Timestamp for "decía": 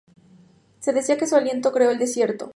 0.93-1.15